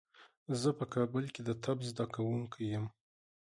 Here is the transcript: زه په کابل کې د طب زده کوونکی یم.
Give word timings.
زه 0.61 0.69
په 0.79 0.85
کابل 0.93 1.25
کې 1.33 1.41
د 1.47 1.49
طب 1.63 1.77
زده 1.89 2.05
کوونکی 2.13 2.63
یم. 2.73 2.85